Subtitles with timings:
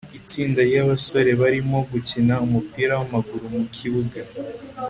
[0.19, 4.19] itsinda ryabasore barimo gukina umupira wamaguru mukibuga